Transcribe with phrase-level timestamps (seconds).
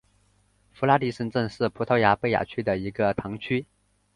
[0.71, 3.67] 弗拉迪什镇是葡萄牙贝雅区的一个堂区。